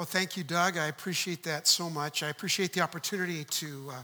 [0.00, 0.78] Well, thank you, Doug.
[0.78, 2.22] I appreciate that so much.
[2.22, 4.02] I appreciate the opportunity to, uh,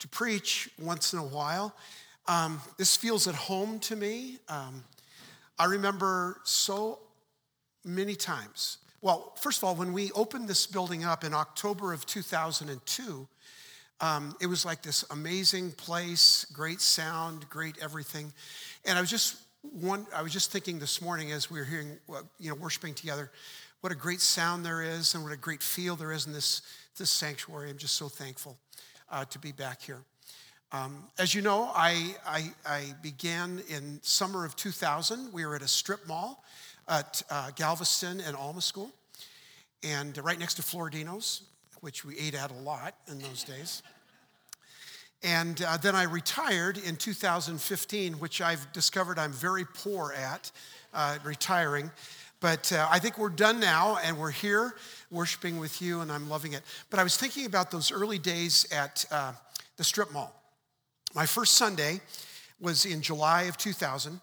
[0.00, 1.74] to preach once in a while.
[2.28, 4.36] Um, this feels at home to me.
[4.50, 4.84] Um,
[5.58, 6.98] I remember so
[7.86, 8.76] many times.
[9.00, 13.26] Well, first of all, when we opened this building up in October of 2002,
[14.02, 18.30] um, it was like this amazing place, great sound, great everything.
[18.84, 21.96] And I was just one, I was just thinking this morning as we were hearing,
[22.38, 23.30] you know, worshiping together,
[23.80, 26.62] what a great sound there is and what a great feel there is in this,
[26.98, 27.70] this sanctuary.
[27.70, 28.58] I'm just so thankful
[29.10, 30.02] uh, to be back here.
[30.72, 35.32] Um, as you know, I, I, I, began in summer of 2000.
[35.32, 36.44] We were at a strip mall
[36.88, 38.92] at uh, Galveston and Alma School,
[39.82, 41.42] and right next to Floridino's,
[41.80, 43.82] which we ate at a lot in those days.
[45.24, 50.52] And uh, then I retired in 2015, which I've discovered I'm very poor at
[50.94, 51.90] uh, retiring.
[52.40, 54.74] But uh, I think we're done now, and we're here
[55.10, 56.62] worshiping with you, and I'm loving it.
[56.88, 59.32] But I was thinking about those early days at uh,
[59.76, 60.34] the strip mall.
[61.14, 62.00] My first Sunday
[62.58, 64.20] was in July of 2000,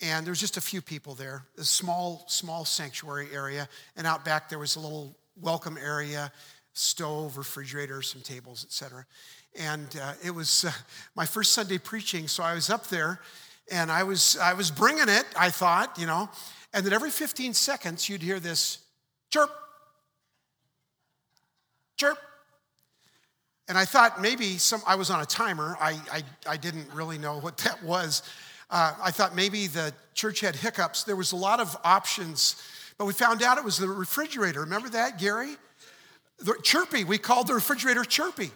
[0.00, 4.24] and there was just a few people there, a small, small sanctuary area, and out
[4.24, 6.30] back there was a little welcome area,
[6.74, 9.04] stove, refrigerator, some tables, etc.
[9.58, 10.70] And uh, it was uh,
[11.16, 13.20] my first Sunday preaching, so I was up there,
[13.70, 15.24] and I was I was bringing it.
[15.36, 16.28] I thought, you know,
[16.72, 18.78] and then every 15 seconds you'd hear this
[19.30, 19.50] chirp,
[21.96, 22.18] chirp,
[23.68, 25.76] and I thought maybe some, I was on a timer.
[25.80, 28.22] I, I, I didn't really know what that was.
[28.70, 31.04] Uh, I thought maybe the church had hiccups.
[31.04, 32.60] There was a lot of options,
[32.98, 34.60] but we found out it was the refrigerator.
[34.60, 35.56] Remember that, Gary?
[36.38, 37.04] The, chirpy.
[37.04, 38.50] We called the refrigerator chirpy.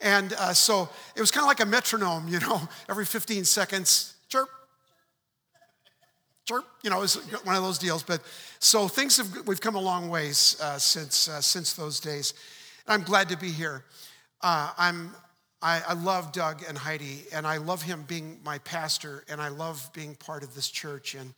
[0.00, 4.14] And uh, so it was kind of like a metronome, you know, every 15 seconds,
[4.28, 4.48] chirp,
[6.46, 6.64] chirp.
[6.82, 8.02] You know, was one of those deals.
[8.02, 8.22] But
[8.60, 12.34] so things have, we've come a long ways uh, since, uh, since those days.
[12.86, 13.84] I'm glad to be here.
[14.40, 15.10] Uh, I'm,
[15.60, 19.48] I, I love Doug and Heidi, and I love him being my pastor, and I
[19.48, 21.16] love being part of this church.
[21.16, 21.34] And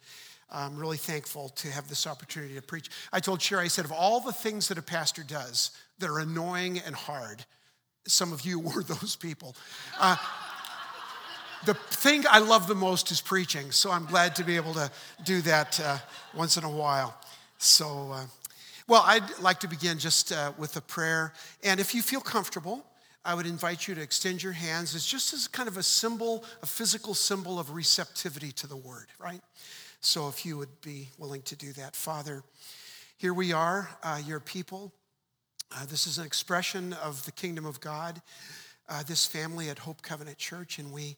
[0.50, 2.90] I'm really thankful to have this opportunity to preach.
[3.10, 5.70] I told Sherry, I said, of all the things that a pastor does
[6.00, 7.46] that are annoying and hard,
[8.06, 9.56] some of you were those people.
[11.66, 14.90] The thing I love the most is preaching, so I'm glad to be able to
[15.24, 15.98] do that uh,
[16.34, 17.18] once in a while.
[17.58, 18.24] So, uh,
[18.86, 21.32] well, I'd like to begin just uh, with a prayer.
[21.64, 22.86] And if you feel comfortable,
[23.24, 26.44] I would invite you to extend your hands It's just as kind of a symbol,
[26.62, 29.42] a physical symbol of receptivity to the word, right?
[30.00, 31.96] So if you would be willing to do that.
[31.96, 32.44] Father,
[33.16, 34.92] here we are, uh, your people.
[35.76, 38.22] Uh, this is an expression of the kingdom of God,
[38.88, 41.16] uh, this family at Hope Covenant Church, and we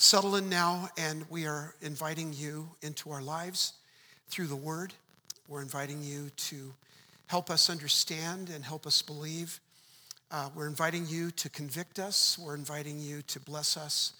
[0.00, 3.74] settle in now and we are inviting you into our lives
[4.30, 4.94] through the word.
[5.46, 6.72] We're inviting you to
[7.26, 9.60] help us understand and help us believe.
[10.30, 12.38] Uh, we're inviting you to convict us.
[12.38, 14.14] We're inviting you to bless us.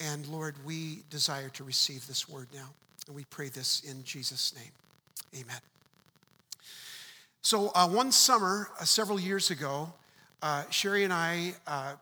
[0.00, 2.70] And Lord, we desire to receive this word now.
[3.06, 5.42] And we pray this in Jesus' name.
[5.44, 5.60] Amen.
[7.42, 9.92] So, uh, one summer, uh, several years ago,
[10.40, 11.96] uh, Sherry and I uh,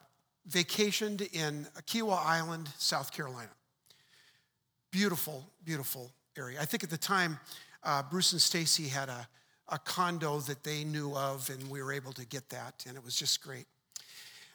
[0.50, 3.50] vacationed in Kiawah Island, South Carolina.
[4.90, 6.58] Beautiful, beautiful area.
[6.60, 7.38] I think at the time,
[7.84, 9.28] uh, Bruce and Stacy had a
[9.70, 13.04] a condo that they knew of, and we were able to get that, and it
[13.04, 13.66] was just great.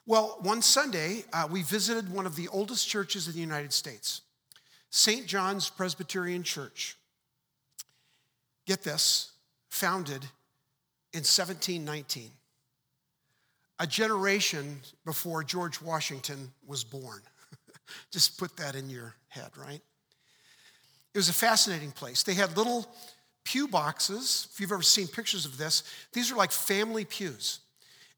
[0.06, 4.22] Well, one Sunday, uh, we visited one of the oldest churches in the United States,
[4.90, 5.26] St.
[5.26, 6.98] John's Presbyterian Church.
[8.68, 9.32] Get this,
[9.70, 10.24] founded
[11.14, 12.30] in 1719,
[13.80, 17.22] a generation before George Washington was born.
[18.12, 19.82] Just put that in your head, right?
[21.14, 22.24] It was a fascinating place.
[22.24, 22.88] They had little
[23.44, 24.48] pew boxes.
[24.52, 27.60] If you've ever seen pictures of this, these are like family pews.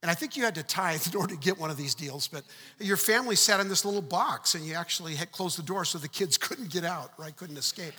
[0.01, 2.27] And I think you had to tithe in order to get one of these deals,
[2.27, 2.43] but
[2.79, 5.97] your family sat in this little box and you actually had closed the door so
[5.97, 7.35] the kids couldn't get out, right?
[7.35, 7.93] Couldn't escape.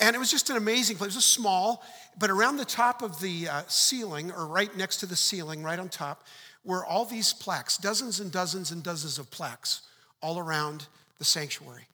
[0.00, 1.12] And it was just an amazing place.
[1.12, 1.84] It was small,
[2.18, 5.78] but around the top of the uh, ceiling, or right next to the ceiling, right
[5.78, 6.24] on top,
[6.64, 9.82] were all these plaques, dozens and dozens and dozens of plaques
[10.20, 10.86] all around
[11.18, 11.86] the sanctuary.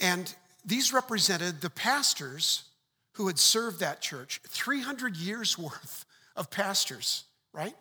[0.00, 0.34] And
[0.64, 2.64] these represented the pastors
[3.12, 6.04] who had served that church, 300 years worth
[6.36, 7.74] of pastors, right?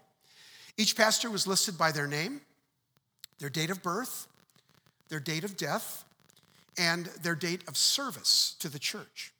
[0.77, 2.41] Each pastor was listed by their name,
[3.39, 4.27] their date of birth,
[5.09, 6.05] their date of death,
[6.77, 9.31] and their date of service to the church.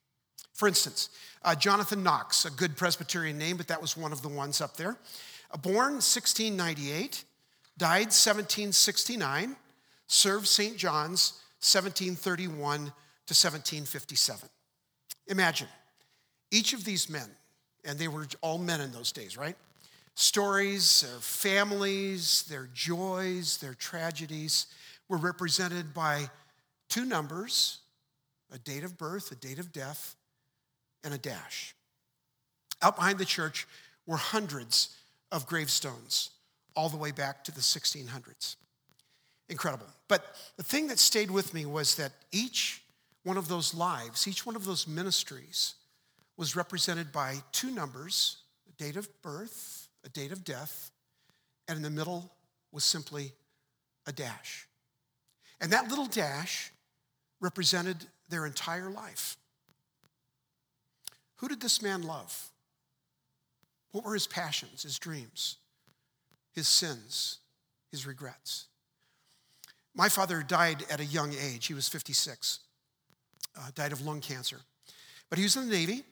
[0.53, 1.09] For instance,
[1.43, 4.77] uh, Jonathan Knox, a good Presbyterian name, but that was one of the ones up
[4.77, 4.97] there.
[5.61, 7.23] Born 1698,
[7.77, 9.55] died 1769,
[10.07, 10.77] served St.
[10.77, 14.49] John's 1731 to 1757.
[15.27, 15.67] Imagine
[16.51, 17.29] each of these men
[17.85, 19.55] and they were all men in those days, right?
[20.15, 24.67] Stories, their families, their joys, their tragedies
[25.09, 26.29] were represented by
[26.89, 27.79] two numbers
[28.51, 30.15] a date of birth, a date of death,
[31.03, 31.75] and a dash.
[32.83, 33.67] Out behind the church
[34.05, 34.95] were hundreds
[35.33, 36.29] of gravestones
[36.75, 38.55] all the way back to the 1600s.
[39.49, 39.87] Incredible.
[40.07, 40.23] But
[40.55, 42.83] the thing that stayed with me was that each
[43.23, 45.73] one of those lives, each one of those ministries,
[46.37, 48.37] was represented by two numbers
[48.69, 50.91] a date of birth, a date of death,
[51.67, 52.31] and in the middle
[52.71, 53.31] was simply
[54.05, 54.67] a dash.
[55.59, 56.71] And that little dash
[57.39, 57.97] represented
[58.29, 59.37] their entire life.
[61.37, 62.52] Who did this man love?
[63.93, 65.57] What were his passions, his dreams,
[66.51, 67.37] his sins,
[67.91, 68.65] his regrets?
[69.95, 71.67] My father died at a young age.
[71.67, 72.59] He was 56,
[73.55, 74.57] uh, died of lung cancer.
[75.29, 76.03] But he was in the Navy,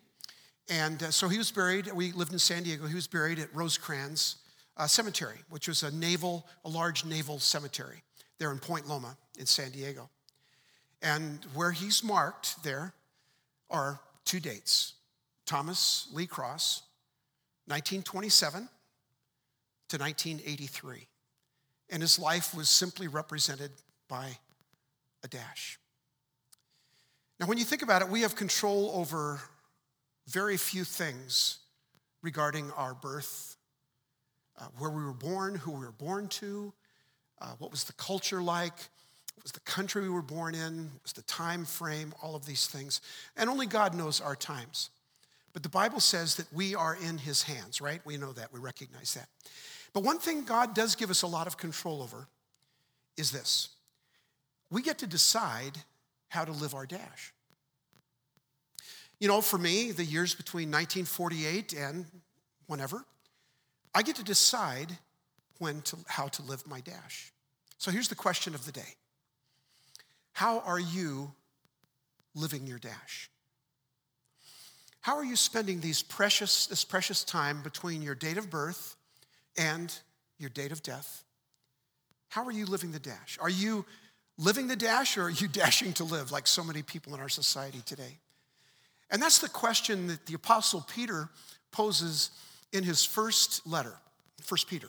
[0.69, 1.91] and uh, so he was buried.
[1.91, 2.85] We lived in San Diego.
[2.85, 4.37] He was buried at Rosecrans
[4.77, 8.03] uh, Cemetery, which was a naval, a large naval cemetery
[8.37, 10.07] there in Point Loma in San Diego.
[11.01, 12.93] And where he's marked there
[13.71, 14.93] are two dates
[15.47, 16.83] Thomas Lee Cross,
[17.67, 18.69] 1927
[19.89, 21.07] to 1983.
[21.89, 23.71] And his life was simply represented
[24.07, 24.37] by
[25.23, 25.79] a dash.
[27.39, 29.41] Now, when you think about it, we have control over
[30.27, 31.59] very few things
[32.21, 33.57] regarding our birth,
[34.59, 36.71] uh, where we were born, who we were born to,
[37.41, 38.77] uh, what was the culture like,
[39.35, 42.45] what was the country we were born in, what was the time frame, all of
[42.45, 43.01] these things.
[43.35, 44.91] And only God knows our times.
[45.53, 48.01] But the Bible says that we are in his hands, right?
[48.05, 49.27] We know that, we recognize that.
[49.93, 52.27] But one thing God does give us a lot of control over
[53.17, 53.69] is this
[54.69, 55.77] we get to decide
[56.29, 57.33] how to live our dash.
[59.19, 62.05] You know, for me, the years between 1948 and
[62.67, 63.03] whenever,
[63.93, 64.97] I get to decide
[65.59, 67.31] when to, how to live my dash.
[67.77, 68.95] So here's the question of the day
[70.33, 71.33] How are you
[72.33, 73.30] living your dash?
[75.01, 78.95] How are you spending these precious, this precious time between your date of birth
[79.57, 79.93] and
[80.37, 81.23] your date of death?
[82.29, 83.37] How are you living the dash?
[83.41, 83.83] Are you
[84.37, 87.29] living the dash or are you dashing to live like so many people in our
[87.29, 88.19] society today?
[89.09, 91.29] And that's the question that the Apostle Peter
[91.71, 92.29] poses
[92.71, 93.95] in his first letter,
[94.47, 94.87] 1 Peter.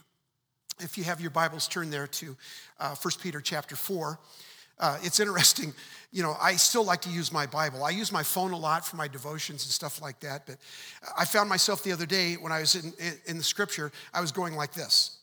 [0.79, 2.37] If you have your Bibles, turn there to
[2.79, 4.19] uh, 1 Peter chapter 4.
[4.79, 5.73] Uh, it's interesting,
[6.13, 7.85] you know, I still like to use my Bible.
[7.85, 10.57] I use my phone a lot for my devotions and stuff like that, but
[11.17, 12.93] I found myself the other day when I was in,
[13.27, 15.19] in, the scripture, I was going like this.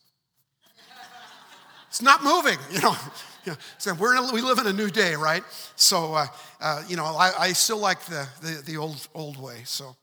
[1.89, 2.95] It's not moving, you know.
[3.45, 5.43] You so we're a, we live in a new day, right?
[5.75, 6.27] So, uh,
[6.59, 9.61] uh, you know, I, I, still like the, the, the old, old way.
[9.63, 9.95] So,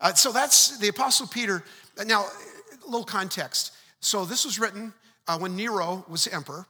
[0.00, 1.62] uh, so that's the Apostle Peter.
[2.06, 3.72] Now, a little context.
[4.00, 4.92] So, this was written
[5.28, 6.66] uh, when Nero was emperor.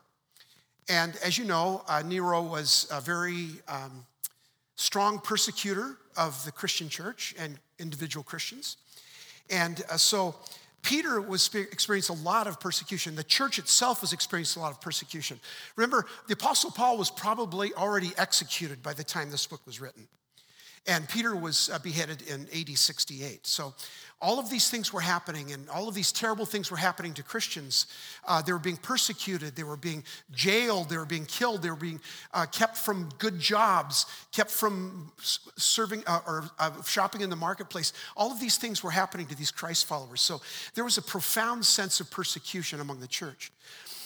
[0.89, 4.05] And as you know, uh, Nero was a very um,
[4.77, 8.77] strong persecutor of the Christian church and individual Christians.
[9.51, 10.35] And uh, so,
[10.83, 13.15] Peter was experienced a lot of persecution.
[13.15, 15.39] The church itself was experiencing a lot of persecution.
[15.77, 20.09] Remember, the Apostle Paul was probably already executed by the time this book was written.
[20.87, 23.47] And Peter was uh, beheaded in AD 68.
[23.47, 23.73] So
[24.21, 27.25] all of these things were happening, and all of these terrible things were happening to
[27.25, 27.87] Christians.
[28.25, 31.77] Uh, they were being persecuted, they were being jailed, they were being killed, they were
[31.77, 32.01] being
[32.33, 35.11] uh, kept from good jobs, kept from
[35.57, 37.93] serving uh, or uh, shopping in the marketplace.
[38.17, 40.21] All of these things were happening to these Christ followers.
[40.21, 40.41] So
[40.75, 43.53] there was a profound sense of persecution among the church.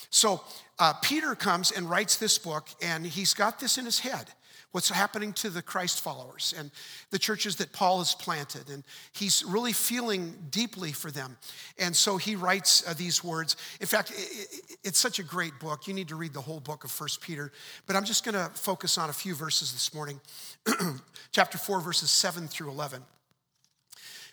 [0.08, 0.42] So
[0.78, 4.32] uh, Peter comes and writes this book, and he's got this in his head
[4.76, 6.70] what's happening to the Christ followers and
[7.10, 8.68] the churches that Paul has planted.
[8.68, 11.38] And he's really feeling deeply for them.
[11.78, 13.56] And so he writes uh, these words.
[13.80, 15.88] In fact, it, it's such a great book.
[15.88, 17.52] You need to read the whole book of First Peter.
[17.86, 20.20] But I'm just going to focus on a few verses this morning.
[21.32, 23.00] Chapter 4, verses 7 through 11.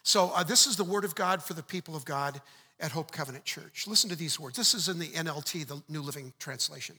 [0.03, 2.41] So uh, this is the word of God for the people of God
[2.81, 3.87] at Hope Covenant Church.
[3.87, 4.57] Listen to these words.
[4.57, 6.97] This is in the NLT, the New Living Translation.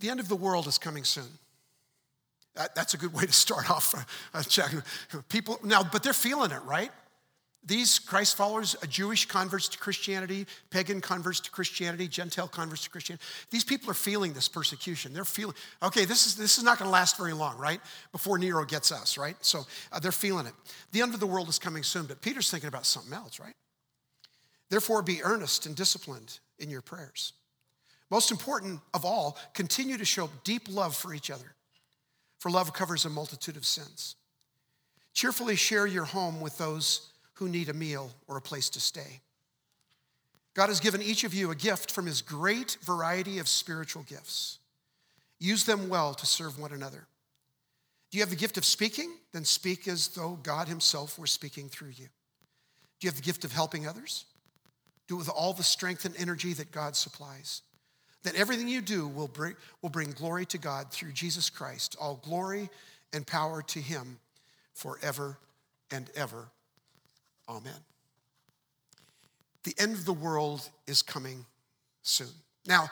[0.00, 1.38] The end of the world is coming soon.
[2.56, 3.94] That, that's a good way to start off
[4.48, 4.70] check.
[5.28, 6.90] People now, but they're feeling it, right?
[7.66, 13.24] These Christ followers, Jewish converts to Christianity, pagan converts to Christianity, Gentile converts to Christianity,
[13.50, 15.14] these people are feeling this persecution.
[15.14, 17.80] They're feeling, okay, this is, this is not going to last very long, right?
[18.12, 19.36] Before Nero gets us, right?
[19.40, 20.52] So uh, they're feeling it.
[20.92, 23.54] The end of the world is coming soon, but Peter's thinking about something else, right?
[24.68, 27.32] Therefore, be earnest and disciplined in your prayers.
[28.14, 31.56] Most important of all, continue to show deep love for each other,
[32.38, 34.14] for love covers a multitude of sins.
[35.14, 39.20] Cheerfully share your home with those who need a meal or a place to stay.
[40.54, 44.60] God has given each of you a gift from his great variety of spiritual gifts.
[45.40, 47.08] Use them well to serve one another.
[48.12, 49.12] Do you have the gift of speaking?
[49.32, 52.06] Then speak as though God himself were speaking through you.
[53.00, 54.24] Do you have the gift of helping others?
[55.08, 57.62] Do it with all the strength and energy that God supplies.
[58.24, 62.20] That everything you do will bring, will bring glory to God through Jesus Christ, all
[62.24, 62.68] glory
[63.12, 64.18] and power to him
[64.74, 65.38] forever
[65.90, 66.48] and ever.
[67.48, 67.72] Amen.
[69.64, 71.46] The end of the world is coming
[72.02, 72.28] soon.
[72.66, 72.88] Now,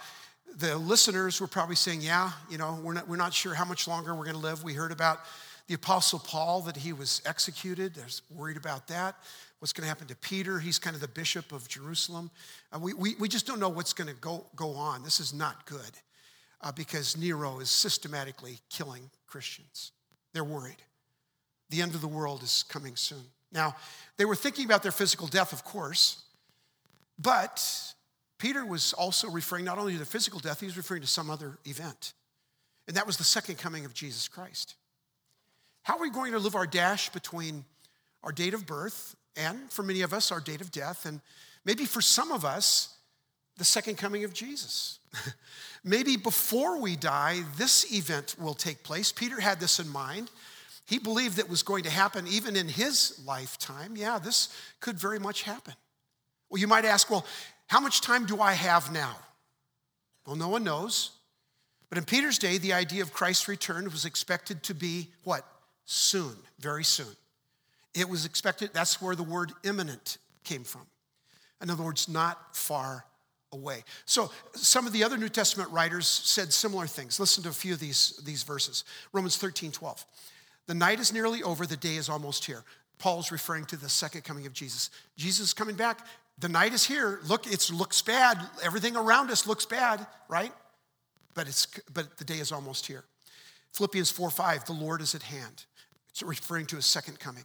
[0.56, 3.88] the listeners were probably saying, Yeah, you know, we're not, we're not sure how much
[3.88, 4.62] longer we're going to live.
[4.62, 5.20] We heard about
[5.66, 7.94] the Apostle Paul that he was executed.
[7.94, 9.16] There's worried about that.
[9.62, 10.58] What's going to happen to Peter?
[10.58, 12.32] He's kind of the bishop of Jerusalem.
[12.72, 15.04] Uh, we, we, we just don't know what's going to go, go on.
[15.04, 15.92] This is not good
[16.62, 19.92] uh, because Nero is systematically killing Christians.
[20.34, 20.82] They're worried.
[21.70, 23.22] The end of the world is coming soon.
[23.52, 23.76] Now,
[24.16, 26.24] they were thinking about their physical death, of course,
[27.16, 27.64] but
[28.40, 31.30] Peter was also referring not only to the physical death, he was referring to some
[31.30, 32.14] other event.
[32.88, 34.74] And that was the second coming of Jesus Christ.
[35.84, 37.64] How are we going to live our dash between
[38.24, 41.20] our date of birth and, for many of us, our date of death, and
[41.64, 42.96] maybe for some of us,
[43.56, 44.98] the second coming of Jesus?
[45.84, 49.12] maybe before we die, this event will take place.
[49.12, 50.30] Peter had this in mind.
[50.86, 53.96] He believed that was going to happen even in his lifetime.
[53.96, 54.48] Yeah, this
[54.80, 55.74] could very much happen.
[56.50, 57.24] Well, you might ask, well,
[57.68, 59.16] how much time do I have now?
[60.26, 61.12] Well, no one knows.
[61.88, 65.46] But in Peter's day, the idea of Christ's return was expected to be what?
[65.84, 67.14] soon, very soon.
[67.94, 70.86] It was expected, that's where the word imminent came from.
[71.60, 73.04] In other words, not far
[73.52, 73.84] away.
[74.06, 77.20] So some of the other New Testament writers said similar things.
[77.20, 78.84] Listen to a few of these, these verses.
[79.12, 80.04] Romans 13, 12.
[80.66, 82.64] The night is nearly over, the day is almost here.
[82.98, 84.90] Paul's referring to the second coming of Jesus.
[85.16, 86.06] Jesus is coming back.
[86.38, 87.20] The night is here.
[87.26, 88.38] Look, it looks bad.
[88.62, 90.52] Everything around us looks bad, right?
[91.34, 93.04] But it's but the day is almost here.
[93.72, 95.64] Philippians 4 5, the Lord is at hand.
[96.10, 97.44] It's referring to his second coming.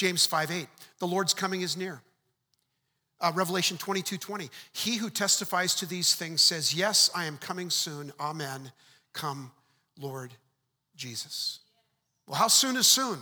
[0.00, 0.66] James 5 8,
[0.98, 2.00] the Lord's coming is near.
[3.20, 7.68] Uh, Revelation 22 20, he who testifies to these things says, Yes, I am coming
[7.68, 8.10] soon.
[8.18, 8.72] Amen.
[9.12, 9.50] Come,
[10.00, 10.32] Lord
[10.96, 11.58] Jesus.
[12.26, 13.18] Well, how soon is soon?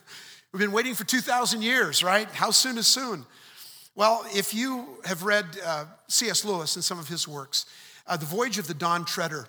[0.52, 2.30] We've been waiting for 2,000 years, right?
[2.30, 3.26] How soon is soon?
[3.94, 6.46] Well, if you have read uh, C.S.
[6.46, 7.66] Lewis and some of his works,
[8.06, 9.48] uh, The Voyage of the Dawn Treader,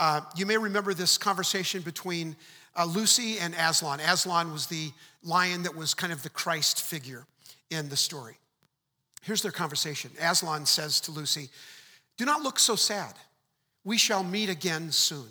[0.00, 2.34] uh, you may remember this conversation between
[2.74, 4.00] uh, Lucy and Aslan.
[4.00, 4.90] Aslan was the
[5.22, 7.26] lion that was kind of the Christ figure
[7.68, 8.38] in the story.
[9.22, 10.10] Here's their conversation.
[10.18, 11.50] Aslan says to Lucy,
[12.16, 13.12] Do not look so sad.
[13.84, 15.28] We shall meet again soon.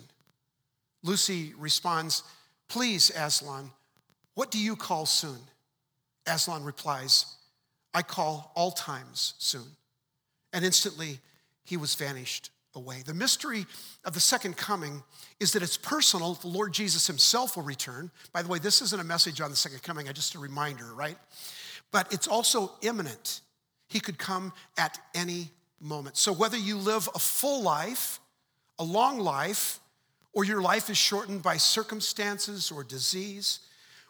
[1.02, 2.22] Lucy responds,
[2.68, 3.72] Please, Aslan,
[4.34, 5.38] what do you call soon?
[6.28, 7.26] Aslan replies,
[7.92, 9.66] I call all times soon.
[10.52, 11.18] And instantly
[11.64, 13.02] he was vanished away.
[13.04, 13.66] The mystery
[14.04, 15.02] of the second coming
[15.38, 16.34] is that it's personal.
[16.34, 18.10] The Lord Jesus himself will return.
[18.32, 20.92] By the way, this isn't a message on the second coming, I just a reminder,
[20.94, 21.16] right?
[21.90, 23.40] But it's also imminent.
[23.88, 25.50] He could come at any
[25.80, 26.16] moment.
[26.16, 28.20] So whether you live a full life,
[28.78, 29.80] a long life,
[30.32, 33.60] or your life is shortened by circumstances or disease,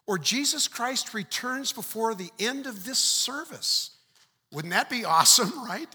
[0.07, 3.93] or Jesus Christ returns before the end of this service,
[4.53, 5.89] wouldn't that be awesome, right?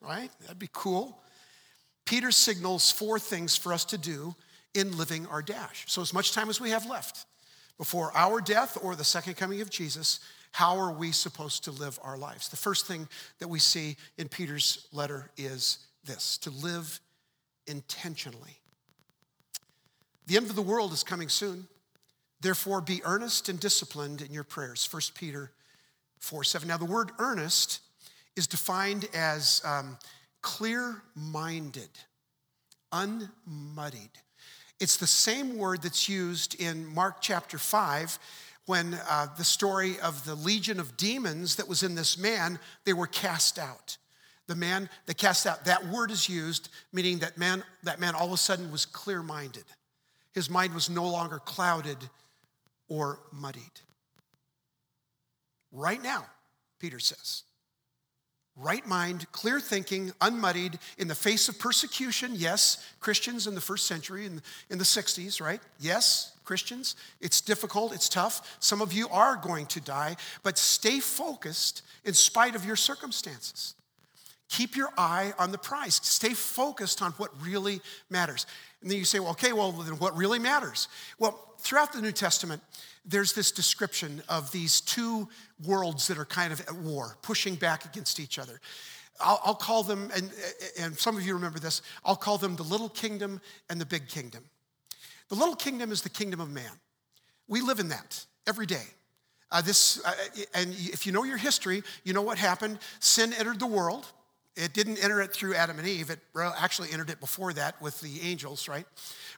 [0.00, 0.30] Right?
[0.40, 1.21] That'd be cool.
[2.04, 4.34] Peter signals four things for us to do
[4.74, 5.84] in living our dash.
[5.86, 7.26] So, as much time as we have left
[7.78, 10.20] before our death or the second coming of Jesus,
[10.52, 12.48] how are we supposed to live our lives?
[12.48, 17.00] The first thing that we see in Peter's letter is this to live
[17.66, 18.60] intentionally.
[20.26, 21.66] The end of the world is coming soon.
[22.40, 24.86] Therefore, be earnest and disciplined in your prayers.
[24.90, 25.52] 1 Peter
[26.18, 26.68] 4 7.
[26.68, 27.80] Now, the word earnest
[28.36, 29.96] is defined as um,
[30.42, 31.88] clear minded,
[32.90, 34.10] unmuddied.
[34.80, 38.18] It's the same word that's used in Mark chapter 5
[38.66, 42.92] when uh, the story of the legion of demons that was in this man, they
[42.92, 43.96] were cast out.
[44.48, 48.26] The man that cast out, that word is used, meaning that man, that man all
[48.26, 49.64] of a sudden was clear minded.
[50.34, 51.98] His mind was no longer clouded
[52.88, 53.80] or muddied.
[55.70, 56.26] Right now,
[56.78, 57.44] Peter says,
[58.56, 62.32] right mind, clear thinking, unmuddied, in the face of persecution.
[62.34, 65.60] Yes, Christians in the first century, in, in the 60s, right?
[65.80, 66.96] Yes, Christians.
[67.20, 68.56] It's difficult, it's tough.
[68.60, 73.74] Some of you are going to die, but stay focused in spite of your circumstances.
[74.52, 75.94] Keep your eye on the prize.
[76.02, 77.80] Stay focused on what really
[78.10, 78.44] matters.
[78.82, 80.88] And then you say, well, okay, well, then what really matters?
[81.18, 82.60] Well, throughout the New Testament,
[83.06, 85.26] there's this description of these two
[85.64, 88.60] worlds that are kind of at war, pushing back against each other.
[89.18, 90.30] I'll, I'll, call them, and,
[90.78, 93.40] and some of you remember this, I'll call them the little kingdom
[93.70, 94.44] and the big kingdom.
[95.30, 96.72] The little kingdom is the kingdom of man.
[97.48, 98.84] We live in that every day.
[99.50, 100.12] Uh, this, uh,
[100.52, 102.80] and if you know your history, you know what happened.
[103.00, 104.12] Sin entered the world.
[104.54, 106.10] It didn't enter it through Adam and Eve.
[106.10, 108.86] It actually entered it before that with the angels, right?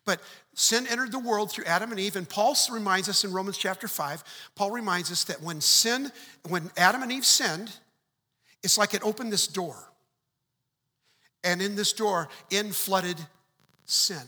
[0.04, 0.20] But
[0.54, 2.16] sin entered the world through Adam and Eve.
[2.16, 4.24] And Paul reminds us in Romans chapter 5,
[4.56, 6.10] Paul reminds us that when sin,
[6.48, 7.70] when Adam and Eve sinned,
[8.62, 9.76] it's like it opened this door.
[11.44, 13.18] And in this door, in flooded
[13.84, 14.22] sin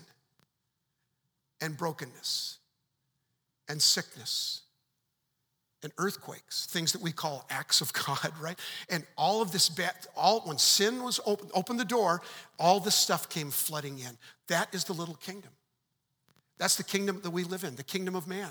[1.60, 2.58] and brokenness
[3.68, 4.62] and sickness
[5.82, 8.58] and earthquakes, things that we call acts of God, right?
[8.88, 12.22] And all of this, bad, all when sin was open, opened the door,
[12.58, 14.18] all this stuff came flooding in.
[14.48, 15.50] That is the little kingdom.
[16.58, 18.50] That's the kingdom that we live in, the kingdom of man.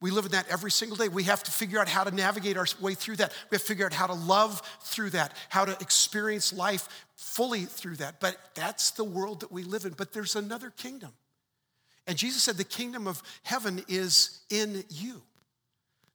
[0.00, 1.08] We live in that every single day.
[1.08, 3.32] We have to figure out how to navigate our way through that.
[3.50, 7.64] We have to figure out how to love through that, how to experience life fully
[7.64, 8.20] through that.
[8.20, 9.92] But that's the world that we live in.
[9.92, 11.12] But there's another kingdom.
[12.06, 15.22] And Jesus said, The kingdom of heaven is in you.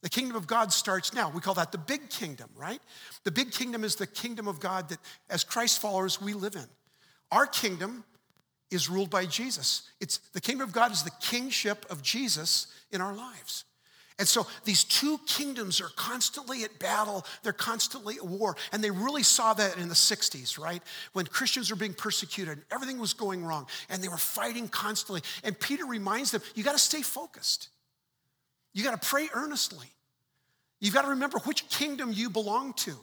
[0.01, 1.29] The kingdom of God starts now.
[1.29, 2.81] We call that the big kingdom, right?
[3.23, 6.65] The big kingdom is the kingdom of God that, as Christ followers, we live in.
[7.31, 8.03] Our kingdom
[8.71, 9.83] is ruled by Jesus.
[9.99, 13.65] It's the kingdom of God is the kingship of Jesus in our lives.
[14.17, 18.55] And so these two kingdoms are constantly at battle, they're constantly at war.
[18.71, 20.81] And they really saw that in the 60s, right?
[21.13, 25.21] When Christians were being persecuted, and everything was going wrong, and they were fighting constantly.
[25.43, 27.69] And Peter reminds them, you got to stay focused.
[28.73, 29.87] You got to pray earnestly.
[30.79, 32.95] You've got to remember which kingdom you belong to.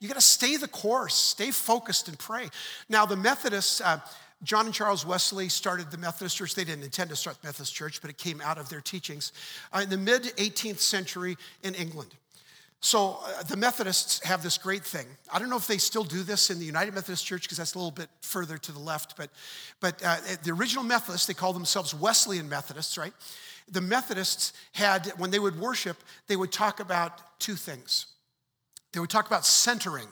[0.00, 2.48] You got to stay the course, stay focused, and pray.
[2.88, 4.00] Now, the Methodists, uh,
[4.42, 6.54] John and Charles Wesley started the Methodist Church.
[6.54, 9.32] They didn't intend to start the Methodist Church, but it came out of their teachings
[9.72, 12.14] uh, in the mid 18th century in England.
[12.80, 15.06] So uh, the Methodists have this great thing.
[15.32, 17.74] I don't know if they still do this in the United Methodist Church because that's
[17.74, 19.30] a little bit further to the left, but,
[19.80, 23.12] but uh, the original Methodists, they call themselves Wesleyan Methodists, right?
[23.70, 25.96] The Methodists had, when they would worship,
[26.28, 28.06] they would talk about two things.
[28.92, 30.08] They would talk about centering.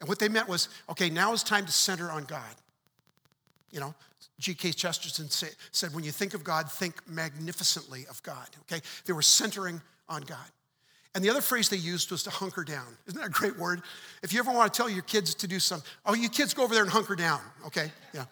[0.00, 2.54] And what they meant was, okay, now is time to center on God.
[3.70, 3.94] You know,
[4.40, 4.72] G.K.
[4.72, 8.82] Chesterton say, said, when you think of God, think magnificently of God, okay?
[9.06, 10.38] They were centering on God.
[11.14, 12.86] And the other phrase they used was to hunker down.
[13.06, 13.82] Isn't that a great word?
[14.22, 16.64] If you ever want to tell your kids to do something, oh, you kids go
[16.64, 17.90] over there and hunker down, okay?
[18.14, 18.24] Yeah.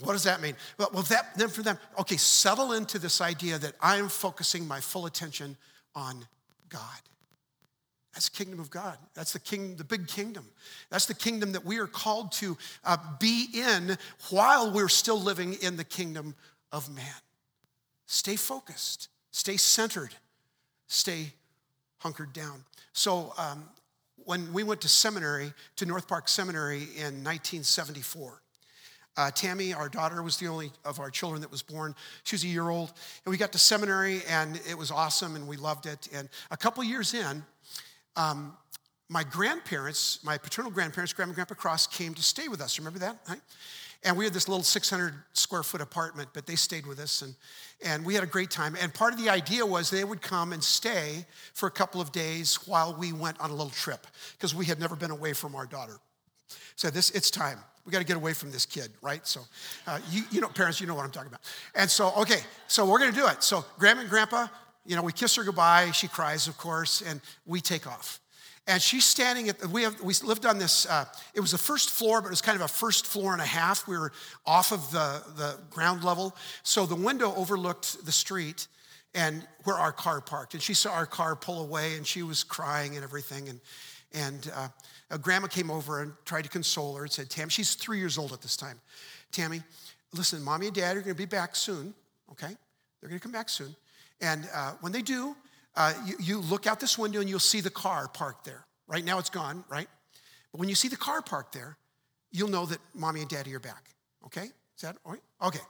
[0.00, 0.54] What does that mean?
[0.78, 4.78] Well, that, then for them, okay, settle into this idea that I am focusing my
[4.80, 5.56] full attention
[5.94, 6.24] on
[6.68, 7.00] God.
[8.12, 8.98] That's the kingdom of God.
[9.14, 10.44] That's the king, the big kingdom.
[10.90, 13.96] That's the kingdom that we are called to uh, be in
[14.28, 16.34] while we're still living in the kingdom
[16.70, 17.06] of man.
[18.06, 20.14] Stay focused, stay centered,
[20.88, 21.32] stay
[22.02, 22.64] hunkered down.
[22.92, 23.64] So, um,
[24.24, 28.40] when we went to seminary, to North Park Seminary in 1974,
[29.16, 31.94] uh, Tammy, our daughter, was the only of our children that was born.
[32.24, 32.92] She was a year old.
[33.24, 36.08] And we got to seminary, and it was awesome, and we loved it.
[36.14, 37.44] And a couple years in,
[38.16, 38.56] um,
[39.08, 42.78] my grandparents, my paternal grandparents, Grandma and Grandpa Cross, came to stay with us.
[42.78, 43.18] Remember that?
[43.28, 43.40] Right?
[44.04, 47.34] And we had this little 600 square foot apartment, but they stayed with us and,
[47.84, 48.76] and we had a great time.
[48.80, 52.10] And part of the idea was they would come and stay for a couple of
[52.10, 55.54] days while we went on a little trip because we had never been away from
[55.54, 55.98] our daughter.
[56.74, 57.58] So this, it's time.
[57.84, 59.26] We got to get away from this kid, right?
[59.26, 59.40] So,
[59.86, 61.40] uh, you, you know, parents, you know what I'm talking about.
[61.74, 63.42] And so, okay, so we're going to do it.
[63.42, 64.46] So, grandma and grandpa,
[64.86, 65.90] you know, we kiss her goodbye.
[65.90, 68.21] She cries, of course, and we take off.
[68.66, 71.90] And she's standing at, we, have, we lived on this, uh, it was the first
[71.90, 73.88] floor, but it was kind of a first floor and a half.
[73.88, 74.12] We were
[74.46, 76.36] off of the, the ground level.
[76.62, 78.68] So the window overlooked the street
[79.14, 80.54] and where our car parked.
[80.54, 83.48] And she saw our car pull away and she was crying and everything.
[83.48, 83.60] And,
[84.14, 87.98] and uh, grandma came over and tried to console her and said, Tammy, she's three
[87.98, 88.80] years old at this time.
[89.32, 89.62] Tammy,
[90.14, 91.94] listen, mommy and dad are going to be back soon,
[92.30, 92.54] okay?
[93.00, 93.74] They're going to come back soon.
[94.20, 95.34] And uh, when they do,
[95.74, 98.66] uh, you, you look out this window and you'll see the car parked there.
[98.86, 99.88] Right now it's gone, right?
[100.50, 101.76] But when you see the car parked there,
[102.30, 103.90] you'll know that mommy and daddy are back.
[104.26, 104.44] Okay?
[104.44, 105.22] Is that all right?
[105.42, 105.60] Okay.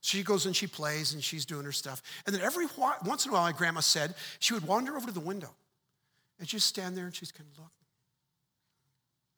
[0.00, 2.02] She goes and she plays and she's doing her stuff.
[2.26, 2.66] And then every
[3.04, 5.50] once in a while, my grandma said, she would wander over to the window
[6.38, 7.72] and she'd stand there and she's kind of look.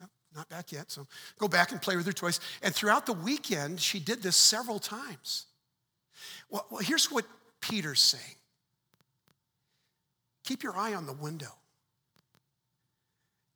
[0.01, 0.91] No, not back yet.
[0.91, 1.07] So
[1.39, 2.41] go back and play with her toys.
[2.63, 5.47] And throughout the weekend, she did this several times.
[6.49, 7.25] Well, well here's what
[7.61, 8.37] Peter's saying
[10.45, 11.53] Keep your eye on the window.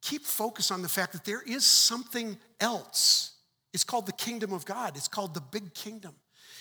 [0.00, 3.32] keep focus on the fact that there is something else.
[3.74, 6.14] It's called the kingdom of God, it's called the big kingdom.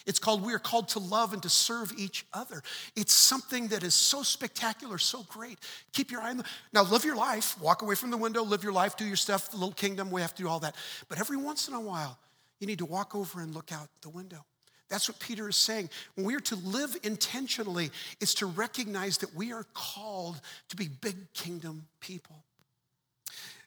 [0.05, 2.63] It's called we are called to love and to serve each other.
[2.95, 5.59] It's something that is so spectacular, so great.
[5.91, 6.83] Keep your eye on the now.
[6.83, 7.59] Live your life.
[7.59, 8.41] Walk away from the window.
[8.41, 8.95] Live your life.
[8.95, 9.51] Do your stuff.
[9.51, 10.09] The little kingdom.
[10.09, 10.75] We have to do all that.
[11.09, 12.17] But every once in a while,
[12.61, 14.45] you need to walk over and look out the window.
[14.89, 15.89] That's what Peter is saying.
[16.15, 20.87] When we are to live intentionally, it's to recognize that we are called to be
[20.87, 22.35] big kingdom people.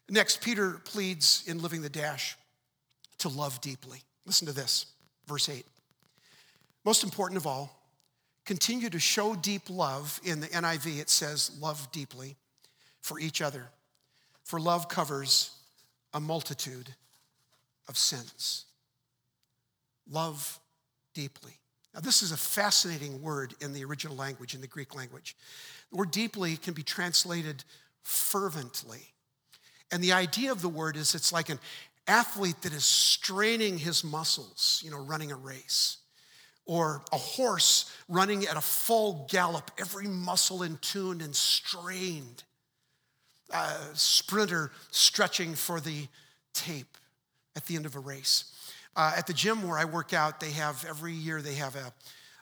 [0.08, 2.36] Next, Peter pleads in Living the Dash
[3.18, 4.02] to love deeply.
[4.26, 4.86] Listen to this,
[5.26, 5.64] verse 8.
[6.84, 7.76] Most important of all,
[8.46, 10.20] continue to show deep love.
[10.24, 12.36] In the NIV, it says, love deeply
[13.02, 13.68] for each other,
[14.42, 15.50] for love covers
[16.12, 16.88] a multitude
[17.88, 18.64] of sins.
[20.10, 20.58] Love
[21.14, 21.52] deeply.
[21.94, 25.36] Now, this is a fascinating word in the original language, in the Greek language.
[25.90, 27.64] The word deeply can be translated
[28.02, 29.12] fervently.
[29.90, 31.58] And the idea of the word is it's like an
[32.06, 35.98] athlete that is straining his muscles, you know, running a race
[36.64, 42.44] or a horse running at a full gallop, every muscle in tune and strained,
[43.52, 46.06] a sprinter stretching for the
[46.54, 46.96] tape
[47.56, 48.52] at the end of a race.
[48.96, 51.92] Uh, at the gym where I work out, they have every year they have a,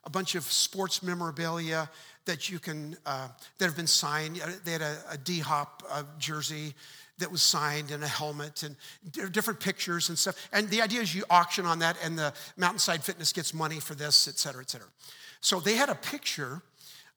[0.04, 1.88] a bunch of sports memorabilia
[2.24, 4.36] that you can uh, that have been signed.
[4.64, 6.74] They had a, a D Hop uh, jersey
[7.18, 8.76] that was signed and a helmet and
[9.32, 10.48] different pictures and stuff.
[10.52, 13.94] And the idea is you auction on that and the Mountainside Fitness gets money for
[13.94, 14.86] this, et cetera, et cetera.
[15.40, 16.62] So they had a picture,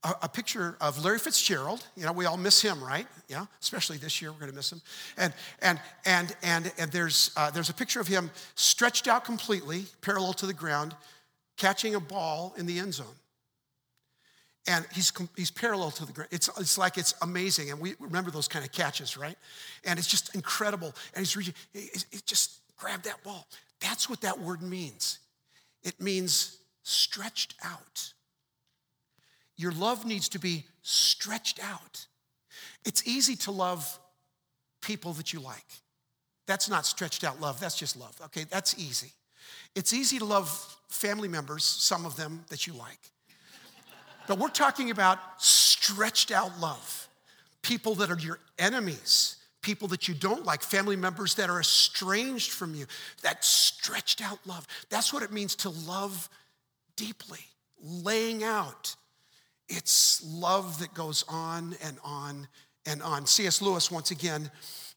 [0.04, 1.86] a, a picture of Larry Fitzgerald.
[1.96, 3.08] You know, we all miss him, right?
[3.28, 4.82] Yeah, especially this year, we're gonna miss him.
[5.18, 9.86] And and and and and there's uh, there's a picture of him stretched out completely,
[10.02, 10.96] parallel to the ground,
[11.58, 13.16] catching a ball in the end zone
[14.68, 16.30] and he's, he's parallel to the ground.
[16.32, 17.72] It's, it's like it's amazing.
[17.72, 19.36] And we remember those kind of catches, right?
[19.84, 20.94] And it's just incredible.
[21.16, 23.48] And he's reaching, he just grabbed that ball.
[23.80, 25.20] That's what that word means.
[25.84, 28.14] It means stretched out.
[29.62, 32.08] Your love needs to be stretched out.
[32.84, 34.00] It's easy to love
[34.82, 35.68] people that you like.
[36.48, 38.20] That's not stretched out love, that's just love.
[38.26, 39.12] Okay, that's easy.
[39.76, 40.50] It's easy to love
[40.88, 42.98] family members, some of them that you like.
[44.28, 47.08] But we're talking about stretched out love.
[47.62, 52.52] People that are your enemies, people that you don't like, family members that are estranged
[52.52, 52.88] from you.
[53.22, 54.66] That stretched out love.
[54.90, 56.30] That's what it means to love
[56.96, 57.46] deeply,
[57.80, 58.96] laying out.
[59.74, 62.48] It's love that goes on and on
[62.86, 63.26] and on.
[63.26, 63.62] C.S.
[63.62, 64.52] Lewis, once again,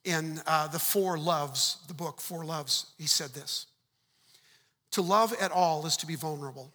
[0.05, 3.67] in uh, The Four Loves, the book Four Loves, he said this
[4.93, 6.73] To love at all is to be vulnerable.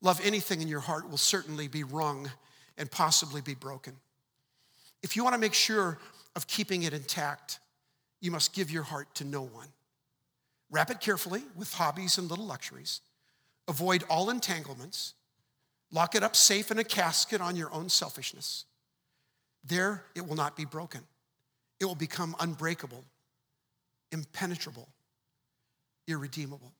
[0.00, 2.30] Love anything in your heart will certainly be wrung
[2.78, 3.94] and possibly be broken.
[5.02, 5.98] If you want to make sure
[6.34, 7.58] of keeping it intact,
[8.22, 9.68] you must give your heart to no one.
[10.70, 13.02] Wrap it carefully with hobbies and little luxuries.
[13.68, 15.12] Avoid all entanglements.
[15.92, 18.64] Lock it up safe in a casket on your own selfishness.
[19.64, 21.00] There, it will not be broken.
[21.80, 23.04] It will become unbreakable,
[24.12, 24.88] impenetrable,
[26.06, 26.72] irredeemable.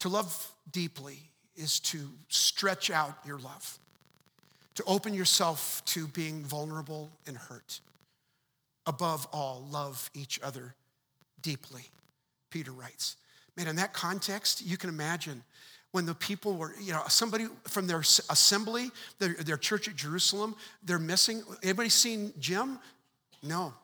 [0.00, 1.18] To love deeply
[1.56, 3.78] is to stretch out your love,
[4.76, 7.80] to open yourself to being vulnerable and hurt.
[8.86, 10.74] Above all, love each other
[11.42, 11.82] deeply,
[12.50, 13.16] Peter writes.
[13.56, 15.42] Man, in that context, you can imagine
[15.92, 20.54] when the people were, you know, somebody from their assembly, their, their church at Jerusalem,
[20.84, 21.42] they're missing.
[21.62, 22.78] Anybody seen Jim?
[23.42, 23.74] No.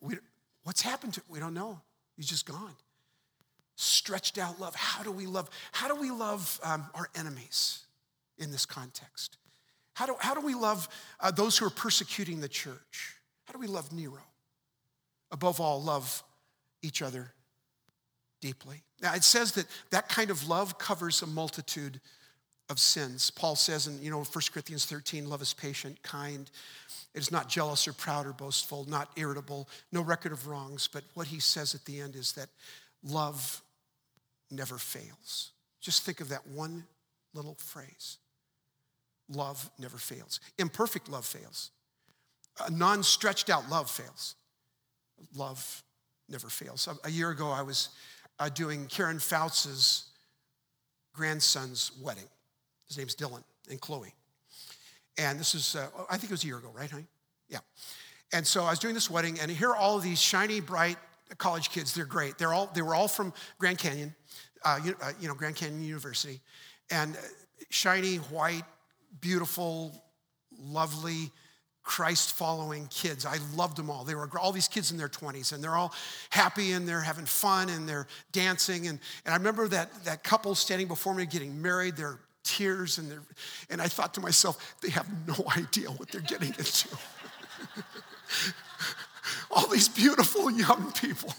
[0.00, 0.16] We,
[0.64, 1.26] what's happened to him?
[1.30, 1.80] We don't know.
[2.16, 2.74] He's just gone
[3.80, 4.74] stretched out love.
[4.74, 5.48] How do we love?
[5.72, 7.84] How do we love um, our enemies
[8.38, 9.38] in this context?
[9.94, 13.16] How do, how do we love uh, those who are persecuting the church?
[13.44, 14.22] How do we love Nero?
[15.30, 16.22] Above all, love
[16.82, 17.32] each other
[18.40, 18.82] deeply.
[19.00, 22.00] Now, it says that that kind of love covers a multitude
[22.68, 23.30] of sins.
[23.30, 26.50] Paul says in, you know, 1 Corinthians 13, love is patient, kind.
[27.14, 30.88] It is not jealous or proud or boastful, not irritable, no record of wrongs.
[30.90, 32.48] But what he says at the end is that
[33.02, 33.62] love
[34.50, 35.50] never fails.
[35.80, 36.84] Just think of that one
[37.34, 38.18] little phrase
[39.32, 40.40] love never fails.
[40.58, 41.70] Imperfect love fails.
[42.66, 44.34] A non stretched out love fails.
[45.36, 45.82] Love
[46.28, 46.88] never fails.
[47.04, 47.90] A year ago, I was
[48.40, 50.06] uh, doing Karen Fouts's
[51.12, 52.28] grandson's wedding.
[52.88, 54.12] His name's Dylan and Chloe.
[55.16, 57.06] And this is, uh, I think it was a year ago, right, honey?
[57.48, 57.58] Yeah.
[58.32, 60.96] And so I was doing this wedding, and here are all these shiny, bright
[61.38, 61.94] college kids.
[61.94, 62.38] They're great.
[62.38, 64.14] They're all, they were all from Grand Canyon
[64.64, 66.40] uh, you, uh, you know, Grand Canyon University,
[66.90, 67.16] and
[67.70, 68.64] shiny, white,
[69.20, 70.02] beautiful,
[70.58, 71.30] lovely
[71.90, 73.26] Christ following kids.
[73.26, 74.04] I loved them all.
[74.04, 75.92] They were all these kids in their 20s, and they're all
[76.30, 78.86] happy and they're having fun and they're dancing.
[78.86, 81.96] And, and I remember that, that couple standing before me getting married.
[81.96, 83.24] They're tears, and, they're,
[83.70, 86.96] and I thought to myself, they have no idea what they're getting into.
[89.50, 91.34] all these beautiful young people.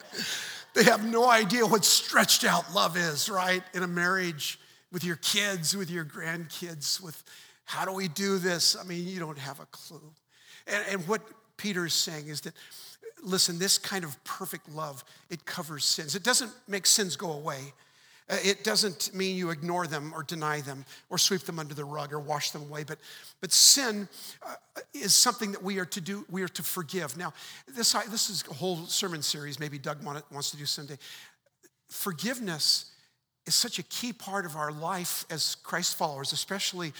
[0.74, 3.62] they have no idea what stretched out love is, right?
[3.74, 4.58] In a marriage
[4.90, 7.22] with your kids, with your grandkids, with
[7.64, 8.76] how do we do this?
[8.78, 10.12] I mean, you don't have a clue.
[10.66, 11.22] And, and what
[11.56, 12.54] Peter is saying is that,
[13.22, 16.14] listen, this kind of perfect love, it covers sins.
[16.14, 17.72] It doesn't make sins go away.
[18.28, 21.84] Uh, it doesn't mean you ignore them or deny them or sweep them under the
[21.84, 22.98] rug or wash them away, but,
[23.42, 24.08] but sin
[24.42, 24.54] uh,
[24.94, 27.18] is something that we are to do, we are to forgive.
[27.18, 27.34] Now,
[27.68, 30.96] this, this is a whole sermon series, maybe Doug wants to do someday.
[31.90, 32.92] Forgiveness
[33.46, 36.94] is such a key part of our life as Christ followers, especially